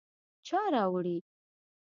_چا 0.47 0.59
راوړې؟ 0.73 1.17